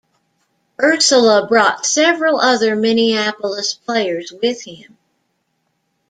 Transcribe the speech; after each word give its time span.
Ursella 0.79 1.47
brought 1.47 1.85
several 1.85 2.39
other 2.41 2.75
Minneapolis 2.75 3.75
players 3.75 4.31
with 4.41 4.63
him. 4.63 4.97